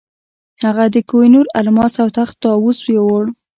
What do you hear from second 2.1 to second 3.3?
تخت طاووس یووړ.